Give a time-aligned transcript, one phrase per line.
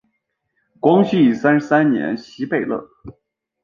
[0.79, 2.89] 光绪三十三年袭贝勒。